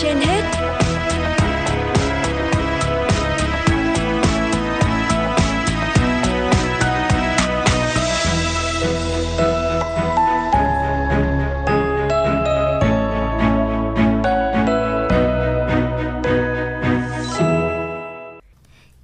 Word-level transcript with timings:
trên 0.00 0.16
hết 0.16 0.42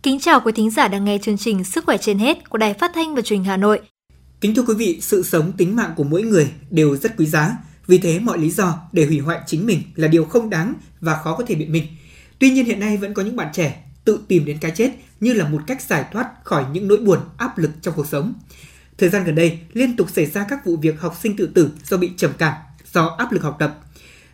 Kính 0.03 0.21
chào 0.21 0.41
quý 0.41 0.53
thính 0.53 0.71
giả 0.71 0.89
đang 0.89 1.05
nghe 1.05 1.19
chương 1.23 1.39
trình 1.39 1.65
Sức 1.65 1.85
khỏe 1.85 1.99
trên 1.99 2.19
hết 2.19 2.51
của 2.51 2.59
Đài 2.59 2.75
Phát 2.75 2.91
thanh 2.95 3.15
và 3.15 3.23
Truyền 3.23 3.39
hình 3.39 3.45
Hà 3.45 3.57
Nội. 3.57 3.81
Kính 4.41 4.55
thưa 4.55 4.63
quý 4.63 4.75
vị, 4.75 4.99
sự 5.01 5.23
sống 5.23 5.53
tính 5.57 5.77
mạng 5.77 5.93
của 5.97 6.05
mỗi 6.05 6.23
người 6.23 6.51
đều 6.71 6.97
rất 6.97 7.17
quý 7.17 7.27
giá. 7.27 7.57
Vì 7.89 7.99
thế 7.99 8.19
mọi 8.19 8.39
lý 8.39 8.51
do 8.51 8.79
để 8.93 9.07
hủy 9.07 9.19
hoại 9.19 9.41
chính 9.47 9.67
mình 9.67 9.83
là 9.95 10.09
điều 10.09 10.25
không 10.25 10.51
đáng 10.51 10.75
và 11.01 11.21
khó 11.25 11.35
có 11.37 11.45
thể 11.47 11.55
biện 11.55 11.73
minh. 11.73 11.85
Tuy 12.39 12.51
nhiên 12.51 12.65
hiện 12.65 12.81
nay 12.81 12.97
vẫn 12.97 13.15
có 13.15 13.23
những 13.23 13.37
bạn 13.37 13.49
trẻ 13.53 13.85
tự 14.05 14.21
tìm 14.29 14.45
đến 14.45 14.59
cái 14.61 14.71
chết 14.71 14.91
như 15.21 15.33
là 15.33 15.49
một 15.49 15.63
cách 15.67 15.83
giải 15.83 16.05
thoát 16.13 16.31
khỏi 16.45 16.65
những 16.73 16.89
nỗi 16.89 16.99
buồn, 16.99 17.19
áp 17.37 17.59
lực 17.59 17.71
trong 17.83 17.95
cuộc 17.95 18.07
sống. 18.07 18.35
Thời 18.99 19.09
gian 19.09 19.25
gần 19.25 19.35
đây, 19.35 19.59
liên 19.73 19.97
tục 19.97 20.11
xảy 20.11 20.27
ra 20.27 20.47
các 20.49 20.65
vụ 20.65 20.77
việc 20.77 21.01
học 21.01 21.17
sinh 21.23 21.37
tự 21.37 21.47
tử 21.47 21.71
do 21.85 21.97
bị 21.97 22.11
trầm 22.17 22.31
cảm, 22.39 22.55
do 22.93 23.07
áp 23.19 23.33
lực 23.33 23.43
học 23.43 23.57
tập. 23.59 23.79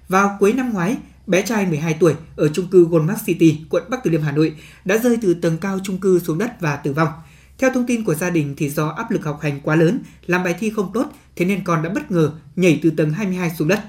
Vào 0.08 0.36
cuối 0.41 0.52
năm 0.52 0.72
ngoái, 0.72 0.96
bé 1.27 1.42
trai 1.42 1.66
12 1.66 1.94
tuổi 2.00 2.14
ở 2.36 2.48
chung 2.48 2.66
cư 2.66 2.84
Goldmark 2.84 3.27
City, 3.27 3.60
quận 3.70 3.82
Bắc 3.91 4.05
Từ 4.05 4.10
Liêm, 4.10 4.22
Hà 4.22 4.32
Nội 4.32 4.56
đã 4.84 4.98
rơi 4.98 5.18
từ 5.22 5.34
tầng 5.34 5.58
cao 5.58 5.78
chung 5.82 5.98
cư 5.98 6.18
xuống 6.18 6.38
đất 6.38 6.60
và 6.60 6.77
tử 6.77 6.92
vong. 6.92 7.08
Theo 7.58 7.70
thông 7.74 7.86
tin 7.86 8.05
của 8.05 8.14
gia 8.14 8.30
đình 8.30 8.55
thì 8.56 8.70
do 8.70 8.88
áp 8.88 9.10
lực 9.10 9.24
học 9.24 9.41
hành 9.42 9.60
quá 9.60 9.77
lớn, 9.77 10.00
làm 10.27 10.44
bài 10.44 10.55
thi 10.58 10.70
không 10.70 10.91
tốt, 10.94 11.12
thế 11.36 11.44
nên 11.44 11.64
con 11.64 11.82
đã 11.82 11.90
bất 11.90 12.10
ngờ 12.10 12.32
nhảy 12.56 12.80
từ 12.82 12.90
tầng 12.90 13.10
22 13.10 13.50
xuống 13.58 13.68
đất. 13.68 13.80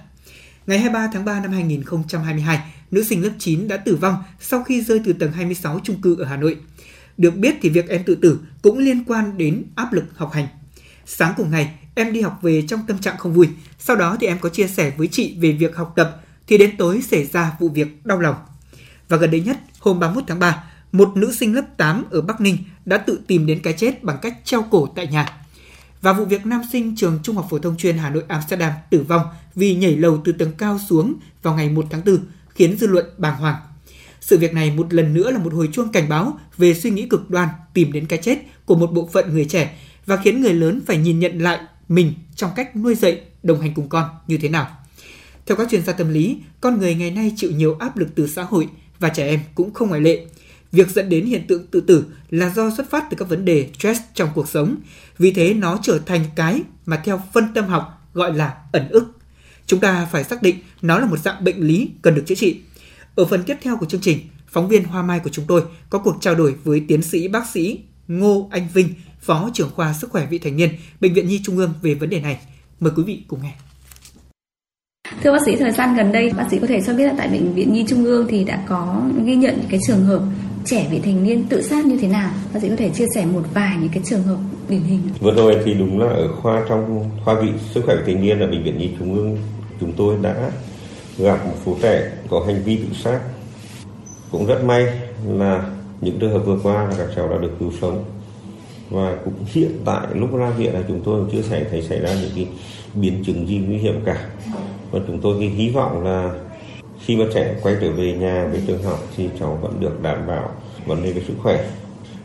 Ngày 0.67 0.79
23 0.79 1.09
tháng 1.13 1.25
3 1.25 1.39
năm 1.39 1.51
2022, 1.51 2.59
nữ 2.91 3.03
sinh 3.03 3.23
lớp 3.23 3.29
9 3.39 3.67
đã 3.67 3.77
tử 3.77 3.95
vong 3.95 4.15
sau 4.39 4.63
khi 4.63 4.81
rơi 4.81 5.01
từ 5.05 5.13
tầng 5.13 5.31
26 5.31 5.79
chung 5.83 6.01
cư 6.01 6.19
ở 6.19 6.25
Hà 6.25 6.38
Nội. 6.38 6.57
Được 7.17 7.38
biết 7.38 7.55
thì 7.61 7.69
việc 7.69 7.89
em 7.89 8.03
tự 8.03 8.16
tử 8.16 8.39
cũng 8.61 8.77
liên 8.77 9.03
quan 9.07 9.38
đến 9.38 9.63
áp 9.75 9.93
lực 9.93 10.05
học 10.16 10.31
hành. 10.33 10.47
Sáng 11.05 11.33
cùng 11.38 11.51
ngày, 11.51 11.75
em 11.95 12.13
đi 12.13 12.21
học 12.21 12.39
về 12.41 12.63
trong 12.67 12.79
tâm 12.88 12.97
trạng 12.97 13.17
không 13.17 13.33
vui. 13.33 13.49
Sau 13.79 13.95
đó 13.95 14.17
thì 14.19 14.27
em 14.27 14.39
có 14.39 14.49
chia 14.49 14.67
sẻ 14.67 14.91
với 14.97 15.07
chị 15.07 15.35
về 15.39 15.51
việc 15.51 15.75
học 15.75 15.93
tập 15.95 16.21
thì 16.47 16.57
đến 16.57 16.77
tối 16.77 17.01
xảy 17.01 17.25
ra 17.25 17.51
vụ 17.59 17.69
việc 17.69 18.05
đau 18.05 18.19
lòng. 18.19 18.35
Và 19.09 19.17
gần 19.17 19.31
đây 19.31 19.41
nhất, 19.41 19.57
hôm 19.79 19.99
31 19.99 20.23
tháng 20.27 20.39
3, 20.39 20.63
một 20.91 21.17
nữ 21.17 21.33
sinh 21.33 21.55
lớp 21.55 21.77
8 21.77 22.03
ở 22.09 22.21
Bắc 22.21 22.41
Ninh 22.41 22.57
đã 22.85 22.97
tự 22.97 23.19
tìm 23.27 23.45
đến 23.45 23.59
cái 23.63 23.73
chết 23.73 24.03
bằng 24.03 24.17
cách 24.21 24.38
treo 24.43 24.61
cổ 24.61 24.88
tại 24.95 25.07
nhà. 25.07 25.44
Và 26.01 26.13
vụ 26.13 26.25
việc 26.25 26.45
nam 26.45 26.61
sinh 26.71 26.95
trường 26.95 27.19
Trung 27.23 27.35
học 27.35 27.47
phổ 27.49 27.59
thông 27.59 27.77
chuyên 27.77 27.97
Hà 27.97 28.09
Nội 28.09 28.23
Amsterdam 28.27 28.71
tử 28.89 29.01
vong 29.01 29.21
vì 29.55 29.75
nhảy 29.75 29.95
lầu 29.95 30.21
từ 30.25 30.31
tầng 30.31 30.51
cao 30.57 30.79
xuống 30.89 31.13
vào 31.41 31.55
ngày 31.55 31.69
1 31.69 31.85
tháng 31.89 32.01
4 32.05 32.17
khiến 32.49 32.77
dư 32.77 32.88
luận 32.88 33.05
bàng 33.17 33.38
hoàng. 33.39 33.55
Sự 34.21 34.38
việc 34.38 34.53
này 34.53 34.71
một 34.71 34.93
lần 34.93 35.13
nữa 35.13 35.31
là 35.31 35.39
một 35.39 35.53
hồi 35.53 35.69
chuông 35.71 35.91
cảnh 35.91 36.09
báo 36.09 36.39
về 36.57 36.73
suy 36.73 36.89
nghĩ 36.89 37.07
cực 37.09 37.29
đoan 37.29 37.49
tìm 37.73 37.91
đến 37.91 38.05
cái 38.05 38.19
chết 38.23 38.39
của 38.66 38.75
một 38.75 38.91
bộ 38.93 39.09
phận 39.13 39.33
người 39.33 39.45
trẻ 39.45 39.77
và 40.05 40.17
khiến 40.17 40.41
người 40.41 40.53
lớn 40.53 40.81
phải 40.85 40.97
nhìn 40.97 41.19
nhận 41.19 41.39
lại 41.39 41.59
mình 41.89 42.13
trong 42.35 42.51
cách 42.55 42.75
nuôi 42.75 42.95
dạy, 42.95 43.21
đồng 43.43 43.61
hành 43.61 43.73
cùng 43.73 43.89
con 43.89 44.09
như 44.27 44.38
thế 44.38 44.49
nào. 44.49 44.67
Theo 45.45 45.57
các 45.57 45.69
chuyên 45.71 45.83
gia 45.83 45.93
tâm 45.93 46.09
lý, 46.09 46.38
con 46.61 46.79
người 46.79 46.95
ngày 46.95 47.11
nay 47.11 47.33
chịu 47.35 47.51
nhiều 47.51 47.75
áp 47.79 47.97
lực 47.97 48.07
từ 48.16 48.27
xã 48.27 48.43
hội 48.43 48.69
và 48.99 49.09
trẻ 49.09 49.27
em 49.27 49.39
cũng 49.55 49.73
không 49.73 49.89
ngoại 49.89 50.01
lệ. 50.01 50.25
Việc 50.71 50.89
dẫn 50.89 51.09
đến 51.09 51.25
hiện 51.25 51.47
tượng 51.47 51.67
tự 51.67 51.81
tử 51.81 52.05
là 52.30 52.49
do 52.49 52.71
xuất 52.77 52.89
phát 52.89 53.05
từ 53.09 53.17
các 53.19 53.30
vấn 53.30 53.45
đề 53.45 53.69
stress 53.80 54.02
trong 54.13 54.30
cuộc 54.35 54.49
sống. 54.49 54.75
Vì 55.17 55.31
thế 55.31 55.53
nó 55.53 55.80
trở 55.81 55.99
thành 56.05 56.25
cái 56.35 56.61
mà 56.85 57.02
theo 57.05 57.22
phân 57.33 57.53
tâm 57.53 57.66
học 57.66 58.09
gọi 58.13 58.33
là 58.33 58.53
ẩn 58.72 58.89
ức. 58.89 59.11
Chúng 59.66 59.80
ta 59.80 60.07
phải 60.12 60.23
xác 60.23 60.41
định 60.41 60.56
nó 60.81 61.00
là 61.00 61.06
một 61.06 61.17
dạng 61.17 61.44
bệnh 61.44 61.59
lý 61.59 61.90
cần 62.01 62.16
được 62.16 62.23
chữa 62.25 62.35
trị. 62.35 62.62
Ở 63.16 63.25
phần 63.25 63.44
tiếp 63.44 63.57
theo 63.62 63.78
của 63.78 63.85
chương 63.85 64.01
trình, 64.01 64.19
phóng 64.47 64.67
viên 64.67 64.84
Hoa 64.84 65.01
Mai 65.01 65.19
của 65.19 65.29
chúng 65.29 65.45
tôi 65.47 65.63
có 65.90 66.00
cuộc 66.00 66.17
trao 66.22 66.35
đổi 66.35 66.56
với 66.63 66.84
tiến 66.88 67.01
sĩ 67.01 67.28
bác 67.28 67.50
sĩ 67.53 67.79
Ngô 68.07 68.50
Anh 68.51 68.67
Vinh, 68.73 68.90
Phó 69.22 69.50
trưởng 69.53 69.69
khoa 69.75 69.94
sức 69.94 70.09
khỏe 70.09 70.28
vị 70.29 70.38
thành 70.38 70.57
niên, 70.57 70.69
Bệnh 71.01 71.13
viện 71.13 71.28
Nhi 71.28 71.41
Trung 71.44 71.57
ương 71.57 71.73
về 71.81 71.94
vấn 71.94 72.09
đề 72.09 72.19
này. 72.19 72.40
Mời 72.79 72.94
quý 72.95 73.03
vị 73.03 73.23
cùng 73.28 73.40
nghe. 73.44 73.53
Thưa 75.23 75.31
bác 75.31 75.45
sĩ, 75.45 75.56
thời 75.56 75.72
gian 75.72 75.95
gần 75.95 76.11
đây 76.11 76.31
bác 76.38 76.47
sĩ 76.51 76.57
có 76.61 76.67
thể 76.67 76.81
cho 76.88 76.94
biết 76.94 77.06
là 77.06 77.13
tại 77.17 77.28
bệnh 77.28 77.53
viện 77.53 77.73
Nhi 77.73 77.85
Trung 77.88 78.06
ương 78.06 78.28
thì 78.29 78.44
đã 78.44 78.66
có 78.67 79.01
ghi 79.25 79.35
nhận 79.35 79.63
cái 79.69 79.79
trường 79.88 80.06
hợp 80.06 80.22
trẻ, 80.66 80.88
vị 80.92 81.00
thành 81.00 81.24
niên 81.24 81.44
tự 81.50 81.62
sát 81.62 81.86
như 81.86 81.98
thế 81.98 82.08
nào? 82.08 82.31
Bác 82.53 82.59
sĩ 82.62 82.70
có 82.70 82.76
thể 82.76 82.90
chia 82.90 83.06
sẻ 83.16 83.26
một 83.26 83.44
vài 83.53 83.78
những 83.80 83.90
cái 83.94 84.03
trường 84.06 84.24
hợp 84.24 84.38
điển 84.70 84.81
hình. 84.81 85.02
Vừa 85.20 85.34
rồi 85.36 85.58
thì 85.66 85.74
đúng 85.74 86.00
là 86.00 86.08
ở 86.08 86.28
khoa 86.28 86.66
trong, 86.70 87.09
khoa 87.26 87.42
vị 87.42 87.50
sức 87.74 87.81
khỏe 87.86 87.96
vị 87.96 88.14
thành 88.14 88.24
niên 88.24 88.40
ở 88.40 88.48
bệnh 88.48 88.64
viện 88.64 88.78
Nhi 88.78 88.90
Trung 89.00 89.16
ương 89.16 89.38
chúng 89.80 89.94
tôi 89.94 90.16
đã 90.22 90.52
gặp 91.18 91.46
một 91.46 91.56
số 91.66 91.76
trẻ 91.81 92.12
có 92.30 92.44
hành 92.48 92.64
vi 92.64 92.78
tự 92.78 92.88
sát. 93.03 93.20
Cũng 94.31 94.46
rất 94.46 94.64
may 94.64 94.88
là 95.28 95.66
những 96.02 96.20
trường 96.20 96.31
hợp 96.34 96.40
vừa 96.40 96.59
qua 96.64 96.88
là 96.88 96.96
các 96.97 97.08
cháu 97.16 97.30
đã 97.30 97.38
được 97.38 97.52
cứu 97.59 97.72
sống 97.82 98.03
và 98.90 99.16
cũng 99.26 99.34
hiện 99.46 99.72
tại, 99.86 100.08
lúc 100.14 100.36
ra 100.36 100.50
viện 100.50 100.74
là 100.74 100.82
chúng 100.88 101.02
tôi 101.06 101.22
chưa 101.32 101.42
xảy 101.42 101.66
thấy 101.72 101.82
xảy 101.82 102.00
ra 102.00 102.09
những 102.22 102.32
cái 102.36 102.47
biến 102.94 103.24
chứng 103.26 103.47
gì 103.47 103.58
nguy 103.58 103.78
hiểm 103.78 104.02
cả 104.06 104.28
và 104.92 105.00
chúng 105.08 105.20
tôi 105.22 105.36
thì 105.40 105.47
hy 105.47 105.70
vọng 105.70 106.03
là 106.03 106.34
khi 107.00 107.16
mà 107.16 107.25
trẻ 107.33 107.56
quay 107.63 107.75
trở 107.81 107.91
về 107.91 108.13
nhà 108.13 108.47
với 108.51 108.61
trường 108.67 108.83
học 108.83 109.00
thì 109.16 109.29
cháu 109.39 109.59
vẫn 109.61 109.79
được 109.79 110.01
đảm 110.01 110.28
bảo 110.28 110.51
vấn 110.85 111.03
đề 111.03 111.11
về 111.11 111.22
sức 111.28 111.33
khỏe. 111.44 111.66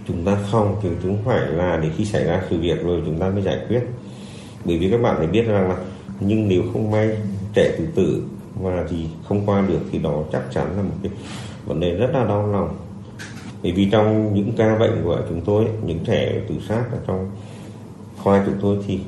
Chúng 0.08 0.24
ta 0.24 0.38
không 0.50 0.76
chứ 0.82 0.88
chúng 1.02 1.18
phải 1.24 1.40
là 1.40 1.80
để 1.82 1.88
khi 1.96 2.04
xảy 2.04 2.24
ra 2.24 2.42
sự 2.50 2.58
việc 2.60 2.82
rồi 2.84 3.02
chúng 3.06 3.18
ta 3.18 3.28
mới 3.28 3.42
giải 3.42 3.58
quyết. 3.68 3.80
Bởi 4.64 4.78
vì 4.78 4.90
các 4.90 5.02
bạn 5.02 5.14
phải 5.18 5.26
biết 5.26 5.42
rằng 5.42 5.68
là 5.68 5.76
nhưng 6.20 6.48
nếu 6.48 6.62
không 6.72 6.90
may 6.90 7.16
trẻ 7.54 7.74
tự 7.78 7.86
tử 7.94 8.22
và 8.60 8.84
thì 8.90 9.06
không 9.28 9.46
qua 9.46 9.64
được 9.68 9.80
thì 9.92 9.98
đó 9.98 10.22
chắc 10.32 10.42
chắn 10.54 10.76
là 10.76 10.82
một 10.82 10.94
cái 11.02 11.12
vấn 11.66 11.80
đề 11.80 11.90
rất 11.90 12.10
là 12.12 12.24
đau 12.24 12.46
lòng. 12.46 12.76
Bởi 13.62 13.72
vì 13.72 13.88
trong 13.90 14.34
những 14.34 14.52
ca 14.56 14.78
bệnh 14.78 15.02
của 15.04 15.18
chúng 15.28 15.40
tôi, 15.40 15.64
những 15.86 15.98
trẻ 16.04 16.40
tự 16.48 16.54
sát 16.68 16.84
ở 16.92 16.98
trong 17.06 17.30
khoa 18.22 18.42
chúng 18.46 18.54
tôi 18.62 18.76
thì 18.86 19.00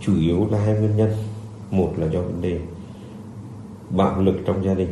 chủ 0.00 0.12
yếu 0.20 0.48
là 0.50 0.58
hai 0.58 0.74
nguyên 0.74 0.96
nhân. 0.96 1.10
Một 1.70 1.92
là 1.96 2.06
do 2.06 2.20
vấn 2.20 2.42
đề 2.42 2.58
bạo 3.90 4.20
lực 4.20 4.36
trong 4.46 4.64
gia 4.64 4.74
đình. 4.74 4.88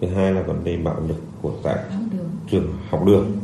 Thứ 0.00 0.08
hai 0.08 0.32
là 0.32 0.42
vấn 0.42 0.64
đề 0.64 0.76
bạo 0.76 1.00
lực 1.08 1.20
của 1.42 1.52
tại 1.62 1.78
trường 2.50 2.72
học 2.90 3.04
đường. 3.06 3.36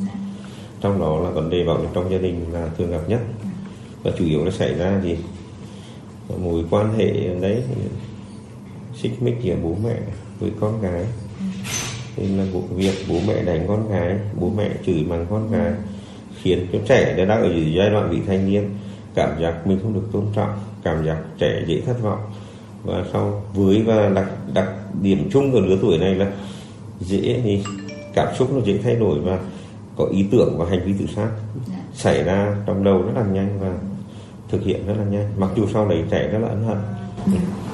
Trong 0.81 1.01
đó 1.01 1.21
là 1.21 1.31
vấn 1.31 1.51
đề 1.51 1.65
bạo 1.65 1.79
lực 1.79 1.89
trong 1.95 2.11
gia 2.11 2.19
đình 2.19 2.53
là 2.53 2.69
thường 2.79 2.91
gặp 2.91 3.01
nhất. 3.09 3.21
Và 4.03 4.11
chủ 4.19 4.25
yếu 4.25 4.45
nó 4.45 4.51
xảy 4.51 4.75
ra 4.75 5.01
thì 5.03 5.17
mối 6.41 6.65
quan 6.71 6.99
hệ 6.99 7.34
đấy 7.41 7.62
xích 8.95 9.23
mích 9.23 9.37
giữa 9.43 9.57
bố 9.62 9.77
mẹ 9.84 9.97
với 10.41 10.51
con 10.61 10.81
gái. 10.81 11.05
Nên 12.17 12.39
là 12.39 12.45
vụ 12.53 12.63
việc 12.71 12.95
bố 13.09 13.21
mẹ 13.27 13.43
đánh 13.43 13.65
con 13.69 13.91
gái 13.91 14.19
bố 14.41 14.51
mẹ 14.57 14.71
chửi 14.87 15.05
mắng 15.05 15.27
con 15.31 15.51
gái 15.51 15.73
khiến 16.43 16.67
cho 16.73 16.78
trẻ 16.89 17.25
đang 17.28 17.43
ở 17.43 17.51
giai 17.77 17.91
đoạn 17.91 18.11
vị 18.11 18.19
thanh 18.27 18.51
niên 18.51 18.71
cảm 19.15 19.41
giác 19.43 19.67
mình 19.67 19.78
không 19.83 19.95
được 19.95 20.09
tôn 20.13 20.25
trọng 20.34 20.59
cảm 20.83 21.07
giác 21.07 21.19
trẻ 21.39 21.65
dễ 21.67 21.81
thất 21.81 22.03
vọng 22.03 22.21
và 22.86 23.04
sau 23.12 23.42
với 23.54 23.82
và 23.82 24.08
đặc 24.08 24.26
đặc 24.54 24.69
điểm 25.02 25.28
chung 25.32 25.52
của 25.52 25.60
lứa 25.60 25.76
tuổi 25.82 25.98
này 25.98 26.14
là 26.14 26.26
dễ 27.00 27.41
thì 27.44 27.62
cảm 28.14 28.28
xúc 28.38 28.52
nó 28.52 28.60
dễ 28.64 28.78
thay 28.84 28.94
đổi 28.94 29.20
và 29.20 29.38
có 29.97 30.04
ý 30.12 30.26
tưởng 30.30 30.58
và 30.58 30.66
hành 30.70 30.80
vi 30.84 30.92
tự 30.98 31.06
sát. 31.16 31.28
Xảy 31.94 32.24
ra 32.24 32.56
trong 32.66 32.84
đầu 32.84 33.02
rất 33.02 33.12
là 33.14 33.22
nhanh 33.22 33.58
và 33.60 33.72
thực 34.48 34.62
hiện 34.62 34.86
rất 34.86 34.94
là 34.98 35.04
nhanh. 35.04 35.28
Mặc 35.38 35.50
dù 35.56 35.66
sau 35.72 35.88
đấy 35.88 36.02
trẻ 36.10 36.28
rất 36.32 36.38
là 36.38 36.48
ân 36.48 36.64
hận. 36.64 36.76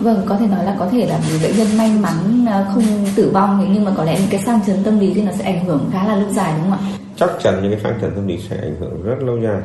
Vâng, 0.00 0.22
có 0.26 0.36
thể 0.36 0.46
nói 0.46 0.64
là 0.64 0.76
có 0.78 0.88
thể 0.88 1.06
là 1.06 1.20
bệnh 1.42 1.56
nhân 1.56 1.66
may 1.78 1.92
mắn 2.00 2.46
à, 2.48 2.70
không 2.74 2.84
tử 3.16 3.30
vong 3.34 3.70
nhưng 3.74 3.84
mà 3.84 3.92
có 3.96 4.04
lẽ 4.04 4.18
những 4.20 4.30
cái 4.30 4.40
sang 4.40 4.60
chấn 4.66 4.84
tâm 4.84 4.98
lý 4.98 5.14
thì 5.14 5.22
nó 5.22 5.32
sẽ 5.32 5.44
ảnh 5.44 5.64
hưởng 5.64 5.90
khá 5.92 6.06
là 6.06 6.16
lâu 6.16 6.30
dài 6.30 6.52
đúng 6.56 6.70
không 6.70 6.78
ạ? 6.78 6.92
chắc 7.16 7.30
chắn 7.42 7.62
những 7.62 7.72
cái 7.72 7.80
sang 7.80 8.00
chấn 8.00 8.10
tâm 8.14 8.26
lý 8.26 8.38
sẽ 8.38 8.56
ảnh 8.56 8.76
hưởng 8.80 9.02
rất 9.02 9.22
lâu 9.22 9.38
dài. 9.38 9.62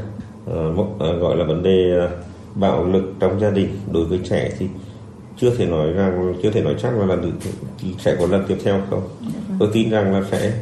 À, 0.47 0.61
một, 0.75 0.87
à, 0.99 1.07
gọi 1.19 1.37
là 1.37 1.45
vấn 1.45 1.63
đề 1.63 1.99
à, 1.99 2.07
bạo 2.55 2.85
lực 2.85 3.13
trong 3.19 3.39
gia 3.39 3.49
đình 3.49 3.69
đối 3.91 4.05
với 4.05 4.19
trẻ 4.29 4.49
thì 4.59 4.67
chưa 5.41 5.55
thể 5.55 5.65
nói 5.65 5.91
rằng 5.91 6.33
chưa 6.43 6.51
thể 6.51 6.61
nói 6.61 6.75
chắc 6.81 6.93
là 6.97 7.05
lần 7.05 7.39
sẽ 7.99 8.15
có 8.19 8.27
lần 8.27 8.45
tiếp 8.47 8.57
theo 8.63 8.81
không? 8.89 9.01
Tôi 9.59 9.69
tin 9.73 9.89
rằng 9.89 10.13
là 10.13 10.23
sẽ. 10.31 10.53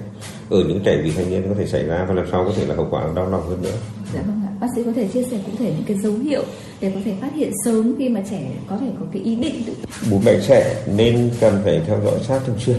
Ở 0.49 0.57
những 0.67 0.79
trẻ 0.85 1.01
vị 1.03 1.11
thành 1.15 1.29
niên 1.29 1.43
có 1.49 1.55
thể 1.57 1.67
xảy 1.67 1.83
ra 1.83 2.05
và 2.07 2.13
lần 2.13 2.25
sau 2.31 2.45
có 2.45 2.51
thể 2.55 2.65
là 2.65 2.75
hậu 2.75 2.87
quả 2.89 3.07
đau 3.15 3.29
lòng 3.29 3.49
hơn 3.49 3.61
nữa. 3.61 3.77
Dạ 4.13 4.21
vâng 4.21 4.41
ạ. 4.45 4.51
Bác 4.61 4.67
sĩ 4.75 4.83
có 4.83 4.91
thể 4.95 5.07
chia 5.07 5.23
sẻ 5.23 5.39
cụ 5.45 5.51
thể 5.59 5.65
những 5.65 5.83
cái 5.87 5.97
dấu 5.97 6.13
hiệu 6.13 6.43
để 6.81 6.91
có 6.95 6.99
thể 7.05 7.13
phát 7.21 7.33
hiện 7.35 7.51
sớm 7.65 7.95
khi 7.97 8.09
mà 8.09 8.21
trẻ 8.29 8.51
có 8.69 8.77
thể 8.77 8.87
có 8.99 9.05
cái 9.13 9.21
ý 9.21 9.35
định 9.35 9.63
tự 9.65 9.73
bố 10.11 10.19
mẹ 10.25 10.39
trẻ 10.47 10.83
nên 10.95 11.29
cần 11.39 11.61
phải 11.63 11.81
theo 11.87 11.99
dõi 12.05 12.19
sát 12.27 12.41
thường 12.45 12.59
xuyên 12.59 12.77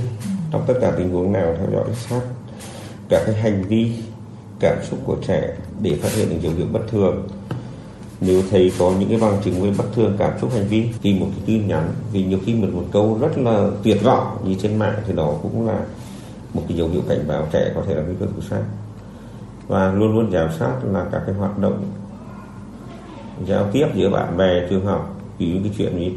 trong 0.52 0.64
tất 0.66 0.74
cả 0.80 0.92
tình 0.98 1.10
huống 1.10 1.32
nào 1.32 1.56
theo 1.58 1.66
dõi 1.72 1.94
sát 2.08 2.20
các 3.08 3.22
cái 3.26 3.34
hành 3.34 3.62
vi 3.68 3.90
cảm 4.60 4.78
xúc 4.90 4.98
của 5.04 5.16
trẻ 5.26 5.56
để 5.82 5.94
phát 6.02 6.12
hiện 6.12 6.28
những 6.30 6.42
dấu 6.42 6.52
hiệu 6.52 6.66
bất 6.72 6.82
thường 6.90 7.28
nếu 8.20 8.42
thấy 8.50 8.72
có 8.78 8.92
những 8.98 9.08
cái 9.08 9.18
bằng 9.20 9.40
chứng 9.44 9.62
về 9.62 9.72
bất 9.78 9.84
thường, 9.94 10.16
cảm 10.18 10.32
xúc, 10.40 10.52
hành 10.52 10.66
vi 10.66 10.88
thì 11.02 11.18
một 11.20 11.26
cái 11.30 11.40
tin 11.46 11.68
nhắn, 11.68 11.92
vì 12.12 12.24
nhiều 12.24 12.38
khi 12.44 12.54
một 12.54 12.68
một 12.72 12.84
câu 12.92 13.18
rất 13.20 13.38
là 13.38 13.70
tuyệt 13.82 14.02
vọng 14.04 14.36
như 14.44 14.54
trên 14.54 14.76
mạng 14.76 15.02
thì 15.06 15.12
đó 15.12 15.34
cũng 15.42 15.66
là 15.66 15.80
một 16.54 16.62
cái 16.68 16.78
dấu 16.78 16.88
hiệu 16.88 17.02
cảnh 17.08 17.24
báo 17.28 17.46
trẻ 17.52 17.72
có 17.74 17.82
thể 17.86 17.94
là 17.94 18.02
nguy 18.02 18.14
cơ 18.20 18.26
tự 18.26 18.42
sát. 18.50 18.62
Và 19.68 19.92
luôn 19.92 20.14
luôn 20.14 20.32
giám 20.32 20.48
sát 20.58 20.72
là 20.92 21.06
các 21.12 21.22
cái 21.26 21.34
hoạt 21.34 21.58
động 21.58 21.84
giao 23.46 23.66
tiếp 23.72 23.86
giữa 23.94 24.10
bạn 24.10 24.36
bè, 24.36 24.66
trường 24.70 24.86
học, 24.86 25.16
ví 25.38 25.50
dụ 25.50 25.58
cái 25.62 25.72
chuyện 25.78 26.00
như 26.00 26.10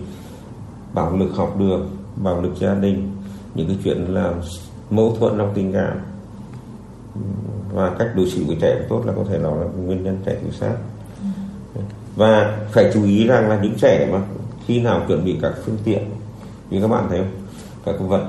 bạo 0.93 1.17
lực 1.17 1.35
học 1.35 1.55
đường, 1.59 1.89
bạo 2.15 2.41
lực 2.41 2.53
gia 2.59 2.73
đình, 2.73 3.11
những 3.55 3.67
cái 3.67 3.77
chuyện 3.83 4.13
là 4.13 4.33
mâu 4.89 5.15
thuẫn 5.19 5.37
trong 5.37 5.51
tình 5.55 5.73
cảm. 5.73 5.97
Và 7.73 7.95
cách 7.99 8.07
đối 8.15 8.29
xử 8.29 8.43
với 8.47 8.57
trẻ 8.61 8.85
tốt 8.89 9.03
là 9.05 9.13
có 9.15 9.23
thể 9.29 9.39
đó 9.43 9.55
là 9.55 9.65
nguyên 9.65 10.03
nhân 10.03 10.17
trẻ 10.25 10.35
tự 10.43 10.51
sát 10.51 10.75
và 12.19 12.57
phải 12.71 12.91
chú 12.93 13.03
ý 13.03 13.27
rằng 13.27 13.49
là 13.49 13.59
những 13.61 13.75
trẻ 13.81 14.09
mà 14.11 14.21
khi 14.67 14.81
nào 14.81 15.01
chuẩn 15.07 15.25
bị 15.25 15.37
các 15.41 15.53
phương 15.65 15.77
tiện 15.83 16.09
như 16.69 16.81
các 16.81 16.87
bạn 16.87 17.05
thấy 17.09 17.19
không? 17.19 17.31
Các 17.85 17.95
vật 17.99 18.25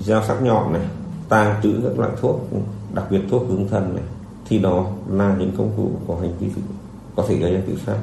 dao 0.00 0.22
sắc 0.28 0.42
nhọn 0.42 0.72
này 0.72 0.82
tàng 1.28 1.60
trữ 1.62 1.72
các 1.84 1.98
loại 1.98 2.10
thuốc 2.20 2.48
đặc 2.94 3.04
biệt 3.10 3.20
thuốc 3.30 3.46
hướng 3.48 3.68
thần 3.68 3.94
này 3.94 4.04
thì 4.48 4.58
đó 4.58 4.86
là 5.10 5.36
những 5.38 5.52
công 5.58 5.70
cụ 5.76 5.90
có 6.08 6.16
hành 6.20 6.32
vi 6.40 6.48
có 7.16 7.24
thể 7.28 7.36
gây 7.36 7.52
ra 7.52 7.60
tự 7.66 7.78
sát. 7.86 7.96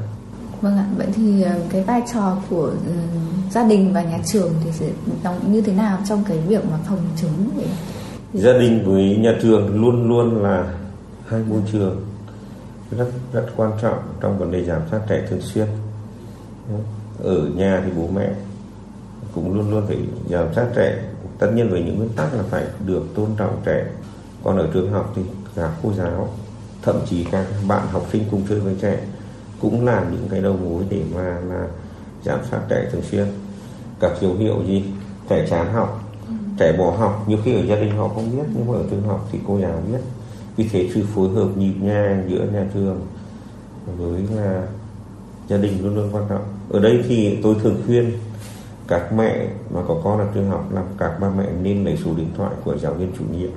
Vâng 0.62 0.78
ạ, 0.78 0.86
vậy 0.98 1.08
thì 1.16 1.42
ờ, 1.42 1.56
cái 1.70 1.84
vai 1.84 2.02
trò 2.14 2.38
của 2.50 2.68
uh, 2.68 3.52
gia 3.52 3.68
đình 3.68 3.94
và 3.94 4.04
nhà 4.04 4.20
trường 4.25 4.54
thì 4.64 4.72
sẽ 4.72 4.90
đóng 5.24 5.54
như 5.54 5.62
thế 5.62 5.74
nào 5.74 5.98
trong 6.10 6.24
cái 6.28 6.38
việc 6.48 6.66
mà 6.72 6.78
phòng 6.88 7.00
chống? 7.22 7.50
Để 7.58 7.68
gia 8.34 8.54
đình 8.54 8.84
với 8.86 9.18
nhà 9.18 9.34
trường 9.42 9.81
luôn 9.81 10.08
luôn 10.08 10.44
là 10.44 10.74
hai 11.28 11.42
môi 11.50 11.62
trường 11.72 12.02
rất 12.92 13.08
rất 13.34 13.46
quan 13.56 13.72
trọng 13.82 14.00
trong 14.22 14.40
vấn 14.40 14.52
đề 14.52 14.64
giám 14.64 14.82
sát 14.92 15.00
trẻ 15.10 15.28
thường 15.30 15.42
xuyên. 15.42 15.68
Ở 17.24 17.48
nhà 17.56 17.82
thì 17.86 17.92
bố 17.98 18.08
mẹ 18.16 18.30
cũng 19.36 19.58
luôn 19.58 19.72
luôn 19.72 19.88
phải 19.88 19.98
giám 20.30 20.54
sát 20.54 20.66
trẻ. 20.76 21.04
Tất 21.40 21.52
nhiên 21.56 21.70
với 21.70 21.84
những 21.84 21.98
nguyên 21.98 22.10
tắc 22.10 22.34
là 22.34 22.44
phải 22.50 22.64
được 22.86 23.04
tôn 23.16 23.30
trọng 23.38 23.62
trẻ. 23.66 23.86
Còn 24.44 24.58
ở 24.58 24.68
trường 24.74 24.92
học 24.92 25.14
thì 25.16 25.22
cả 25.56 25.72
cô 25.84 25.94
giáo 25.94 26.30
thậm 26.82 26.96
chí 27.10 27.24
các 27.32 27.46
bạn 27.68 27.88
học 27.88 28.06
sinh 28.12 28.24
cùng 28.32 28.42
chơi 28.50 28.60
với 28.60 28.76
trẻ 28.82 29.00
cũng 29.62 29.86
là 29.86 30.06
những 30.12 30.28
cái 30.30 30.42
đầu 30.42 30.54
mối 30.54 30.84
để 30.90 31.04
mà 31.16 31.40
là 31.40 31.68
giám 32.24 32.40
sát 32.52 32.60
trẻ 32.70 32.90
thường 32.92 33.02
xuyên. 33.02 33.26
Các 34.00 34.12
dấu 34.22 34.34
hiệu 34.34 34.64
gì? 34.68 34.84
Trẻ 35.30 35.48
chán 35.50 35.74
học 35.74 36.00
trẻ 36.60 36.76
bỏ 36.78 36.92
học. 36.92 37.24
Nhiều 37.28 37.38
khi 37.44 37.54
ở 37.56 37.66
gia 37.66 37.76
đình 37.76 37.98
họ 37.98 38.08
không 38.08 38.32
biết 38.32 38.44
nhưng 38.56 38.68
mà 38.68 38.74
ở 38.74 38.84
trường 38.90 39.08
học 39.08 39.28
thì 39.32 39.40
cô 39.48 39.60
giáo 39.60 39.84
biết 39.92 40.00
vì 40.56 40.68
thế 40.68 40.90
sự 40.94 41.04
phối 41.16 41.30
hợp 41.30 41.48
nhịp 41.58 41.74
nhàng 41.82 42.26
giữa 42.30 42.46
nhà 42.54 42.66
trường 42.74 43.02
với 43.98 44.24
là 44.36 44.64
gia 45.48 45.58
đình 45.58 45.84
luôn 45.84 45.96
luôn 45.96 46.10
quan 46.12 46.24
trọng. 46.30 46.44
Ở 46.70 46.80
đây 46.80 47.04
thì 47.08 47.40
tôi 47.44 47.56
thường 47.64 47.82
khuyên 47.86 48.12
các 48.88 49.14
mẹ 49.14 49.48
mà 49.74 49.82
có 49.88 49.96
con 50.04 50.20
ở 50.20 50.26
trường 50.34 50.50
học 50.50 50.74
là 50.74 50.84
các 50.98 51.20
ba 51.20 51.30
mẹ 51.38 51.46
nên 51.62 51.86
lấy 51.86 51.98
số 52.06 52.14
điện 52.18 52.30
thoại 52.38 52.52
của 52.64 52.78
giáo 52.78 52.94
viên 52.94 53.12
chủ 53.20 53.24
nhiệm 53.38 53.50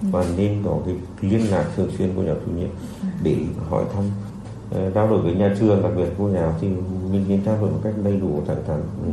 và 0.00 0.24
nên 0.36 0.62
có 0.64 0.78
cái 0.86 0.94
liên 1.30 1.50
lạc 1.50 1.64
thường 1.76 1.90
xuyên 1.98 2.14
của 2.16 2.22
giáo 2.24 2.36
chủ 2.46 2.52
nhiệm 2.52 2.68
để 3.22 3.36
hỏi 3.70 3.84
thăm. 3.94 4.04
Ờ, 4.70 4.90
trao 4.94 5.08
đổi 5.08 5.18
với 5.18 5.34
nhà 5.34 5.54
trường 5.60 5.82
đặc 5.82 5.92
biệt 5.96 6.06
cô 6.18 6.30
giáo 6.30 6.54
thì 6.60 6.68
mình 7.12 7.24
nên 7.28 7.42
trao 7.44 7.56
đổi 7.60 7.70
một 7.70 7.80
cách 7.84 7.94
đầy 8.04 8.16
đủ 8.16 8.42
thẳng 8.46 8.62
thắn. 8.66 8.82
Ừ. 9.06 9.12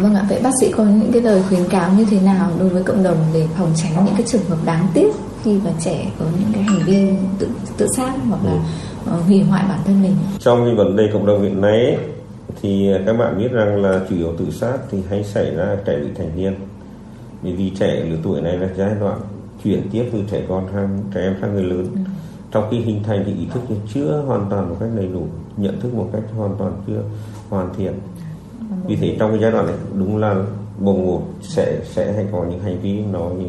Vâng 0.00 0.14
ạ, 0.14 0.26
vậy 0.28 0.40
bác 0.42 0.50
sĩ 0.60 0.72
có 0.72 0.84
những 0.84 1.12
cái 1.12 1.22
lời 1.22 1.42
khuyến 1.48 1.68
cáo 1.68 1.92
như 1.92 2.04
thế 2.04 2.20
nào 2.20 2.50
đối 2.58 2.68
với 2.68 2.82
cộng 2.82 3.02
đồng 3.02 3.16
để 3.34 3.46
phòng 3.58 3.72
tránh 3.76 4.04
những 4.04 4.14
cái 4.16 4.26
trường 4.26 4.44
hợp 4.44 4.58
đáng 4.64 4.88
tiếc 4.94 5.14
khi 5.44 5.58
mà 5.64 5.70
trẻ 5.80 6.10
có 6.18 6.24
những 6.40 6.50
cái 6.52 6.62
hành 6.62 6.80
vi 6.86 7.08
tự 7.38 7.48
tự 7.76 7.86
sát 7.96 8.12
hoặc 8.28 8.44
là 8.44 8.64
ừ. 9.06 9.12
hủy 9.26 9.42
hoại 9.42 9.64
bản 9.68 9.78
thân 9.84 10.02
mình? 10.02 10.16
Trong 10.38 10.64
cái 10.64 10.74
vấn 10.74 10.96
đề 10.96 11.04
cộng 11.12 11.26
đồng 11.26 11.42
hiện 11.42 11.60
nay 11.60 11.98
thì 12.62 12.90
các 13.06 13.12
bạn 13.12 13.38
biết 13.38 13.52
rằng 13.52 13.82
là 13.82 14.00
chủ 14.08 14.16
yếu 14.16 14.32
tự 14.38 14.50
sát 14.50 14.78
thì 14.90 14.98
hay 15.10 15.24
xảy 15.24 15.54
ra 15.54 15.76
trẻ 15.86 15.98
vị 15.98 16.08
thành 16.18 16.30
niên. 16.36 16.54
Bởi 17.42 17.52
vì 17.52 17.70
trẻ 17.70 18.04
lứa 18.04 18.16
tuổi 18.22 18.40
này 18.40 18.58
là 18.58 18.68
giai 18.76 18.90
đoạn 19.00 19.20
chuyển 19.64 19.88
tiếp 19.92 20.04
từ 20.12 20.18
trẻ 20.30 20.42
con 20.48 20.66
sang 20.72 20.98
trẻ 21.14 21.20
em 21.20 21.36
sang 21.40 21.54
người 21.54 21.64
lớn. 21.64 21.86
Ừ. 21.94 22.00
Trong 22.50 22.68
khi 22.70 22.78
hình 22.78 23.02
thành 23.02 23.22
thì 23.26 23.32
ý 23.32 23.46
thức 23.54 23.60
thì 23.68 23.74
chưa 23.94 24.22
hoàn 24.26 24.46
toàn 24.50 24.68
một 24.68 24.76
cách 24.80 24.88
đầy 24.96 25.08
đủ, 25.12 25.26
nhận 25.56 25.80
thức 25.80 25.94
một 25.94 26.08
cách 26.12 26.22
hoàn 26.36 26.54
toàn 26.58 26.72
chưa 26.86 27.02
hoàn 27.50 27.74
thiện 27.76 27.92
vì 28.86 28.96
thế 28.96 29.16
trong 29.18 29.30
cái 29.30 29.40
giai 29.40 29.50
đoạn 29.50 29.66
này 29.66 29.74
đúng 29.98 30.16
là 30.16 30.44
bồng 30.78 31.06
một 31.06 31.22
sẽ 31.42 31.80
sẽ 31.84 32.12
hay 32.12 32.26
có 32.32 32.44
những 32.50 32.60
hành 32.60 32.80
vi 32.80 33.00
nó 33.12 33.28
như 33.28 33.46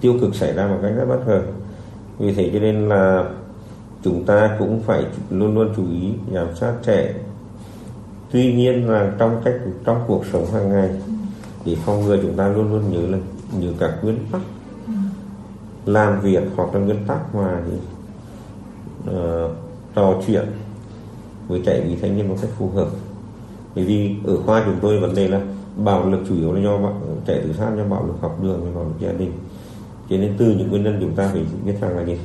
tiêu 0.00 0.14
cực 0.20 0.34
xảy 0.34 0.52
ra 0.52 0.66
một 0.66 0.78
cách 0.82 0.92
rất 0.96 1.04
bất 1.08 1.26
ngờ 1.26 1.42
vì 2.18 2.34
thế 2.34 2.50
cho 2.52 2.58
nên 2.58 2.88
là 2.88 3.24
chúng 4.02 4.24
ta 4.24 4.56
cũng 4.58 4.80
phải 4.80 5.04
luôn 5.30 5.54
luôn 5.54 5.72
chú 5.76 5.82
ý 5.90 6.12
giám 6.34 6.56
sát 6.56 6.74
trẻ. 6.82 7.14
Tuy 8.30 8.54
nhiên 8.54 8.88
là 8.88 9.12
trong 9.18 9.40
cách 9.44 9.54
trong 9.84 10.04
cuộc 10.06 10.24
sống 10.32 10.46
hàng 10.52 10.68
ngày 10.68 10.90
để 11.64 11.76
phòng 11.84 12.04
ngừa 12.04 12.16
chúng 12.22 12.36
ta 12.36 12.48
luôn 12.48 12.72
luôn 12.72 12.90
nhớ 12.90 13.00
là 13.00 13.18
nhớ 13.60 13.72
các 13.78 13.94
nguyên 14.02 14.18
tắc. 14.32 14.40
Làm 15.86 16.20
việc 16.20 16.42
hoặc 16.56 16.74
là 16.74 16.80
nguyên 16.80 17.06
tắc 17.06 17.34
mà 17.34 17.60
thì 17.66 17.76
uh, 19.10 19.50
trò 19.94 20.14
chuyện 20.26 20.46
với 21.48 21.62
trẻ 21.66 21.80
vị 21.80 21.96
thanh 22.02 22.16
niên 22.16 22.28
một 22.28 22.36
cách 22.42 22.50
phù 22.58 22.70
hợp. 22.70 22.88
Bởi 23.74 23.84
vì 23.84 24.14
ở 24.26 24.36
khoa 24.36 24.62
chúng 24.66 24.76
tôi 24.82 25.00
vấn 25.00 25.14
đề 25.14 25.28
là 25.28 25.40
bạo 25.84 26.10
lực 26.10 26.20
chủ 26.28 26.34
yếu 26.34 26.52
là 26.52 26.60
do 26.60 26.92
trẻ 27.26 27.40
tự 27.44 27.52
sát 27.52 27.70
do 27.76 27.84
bạo 27.84 28.06
lực 28.06 28.16
học 28.20 28.38
đường 28.42 28.60
và 28.64 28.70
bạo 28.74 28.84
lực 28.84 29.00
gia 29.00 29.12
đình 29.12 29.32
cho 30.10 30.16
nên 30.16 30.34
từ 30.38 30.54
những 30.54 30.70
nguyên 30.70 30.84
nhân 30.84 30.98
chúng 31.00 31.14
ta 31.14 31.28
phải 31.32 31.42
biết 31.64 31.74
rằng 31.80 31.96
là 31.96 32.04
gì? 32.04 32.18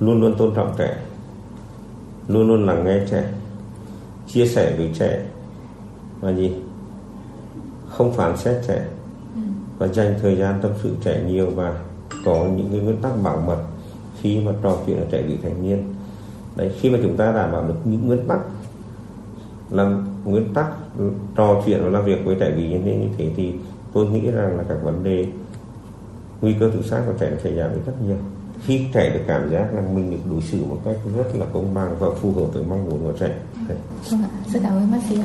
Luôn 0.00 0.20
luôn 0.20 0.34
tôn 0.38 0.54
trọng 0.54 0.74
trẻ. 0.78 0.96
Luôn 2.28 2.48
luôn 2.48 2.66
lắng 2.66 2.84
nghe 2.84 3.00
trẻ. 3.10 3.32
Chia 4.28 4.46
sẻ 4.46 4.74
với 4.78 4.90
trẻ. 4.98 5.26
Và 6.20 6.32
gì? 6.32 6.52
Không 7.88 8.12
phán 8.12 8.36
xét 8.36 8.62
trẻ. 8.68 8.86
Và 9.78 9.88
dành 9.88 10.14
thời 10.22 10.36
gian 10.36 10.58
tâm 10.62 10.72
sự 10.82 10.96
trẻ 11.04 11.24
nhiều 11.26 11.50
và 11.50 11.80
có 12.24 12.46
những 12.56 12.68
cái 12.70 12.80
nguyên 12.80 12.96
tắc 12.96 13.12
bảo 13.22 13.42
mật 13.46 13.64
khi 14.20 14.40
mà 14.40 14.52
trò 14.62 14.78
chuyện 14.86 14.96
với 14.96 15.06
trẻ 15.10 15.22
vị 15.22 15.38
thành 15.42 15.62
niên. 15.62 15.94
Đấy 16.56 16.72
khi 16.80 16.90
mà 16.90 16.98
chúng 17.02 17.16
ta 17.16 17.32
đảm 17.32 17.52
bảo 17.52 17.68
được 17.68 17.74
những 17.84 18.06
nguyên 18.06 18.28
tắc 18.28 18.40
làm 19.70 20.06
nguyên 20.24 20.54
tắc 20.54 20.66
trò 21.36 21.62
chuyện 21.66 21.80
và 21.82 21.88
làm 21.88 22.04
việc 22.04 22.24
với 22.24 22.36
trẻ 22.40 22.50
bị 22.56 22.68
như 22.68 23.08
thế 23.18 23.30
thì 23.36 23.54
tôi 23.92 24.06
nghĩ 24.06 24.30
rằng 24.30 24.56
là 24.56 24.64
các 24.68 24.78
vấn 24.82 25.04
đề 25.04 25.26
nguy 26.40 26.54
cơ 26.60 26.70
tự 26.74 26.82
sát 26.82 27.02
của 27.06 27.12
trẻ 27.20 27.30
sẽ 27.44 27.54
giảm 27.56 27.70
đi 27.74 27.80
rất 27.86 27.92
nhiều 28.06 28.16
khi 28.66 28.86
trẻ 28.94 29.10
được 29.14 29.20
cảm 29.26 29.50
giác 29.50 29.74
là 29.74 29.80
mình 29.80 30.10
được 30.10 30.30
đối 30.30 30.42
xử 30.42 30.64
một 30.64 30.78
cách 30.84 30.96
rất 31.16 31.26
là 31.34 31.46
công 31.52 31.74
bằng 31.74 31.96
và 31.98 32.06
phù 32.20 32.32
hợp 32.32 32.46
với 32.46 32.62
mong 32.68 32.84
muốn 32.84 33.00
của 33.02 33.12
trẻ. 33.20 33.38
Vâng 34.10 34.22
ạ, 34.22 34.28
rất 34.52 34.60
cảm 34.62 34.72
ơn 34.72 34.92
bác 34.92 34.98
sĩ. 35.08 35.16